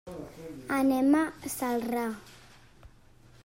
Anem 0.77 1.11
a 1.21 1.21
Celrà. 1.57 2.09